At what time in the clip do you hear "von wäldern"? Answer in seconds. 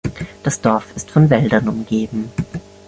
1.11-1.69